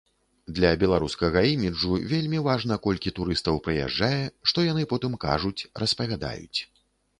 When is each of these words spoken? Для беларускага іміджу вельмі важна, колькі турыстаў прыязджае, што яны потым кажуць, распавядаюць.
Для 0.59 0.69
беларускага 0.83 1.43
іміджу 1.49 1.91
вельмі 2.13 2.39
важна, 2.47 2.79
колькі 2.87 3.13
турыстаў 3.21 3.61
прыязджае, 3.69 4.19
што 4.53 4.67
яны 4.71 4.89
потым 4.95 5.13
кажуць, 5.29 5.55
распавядаюць. 5.85 6.59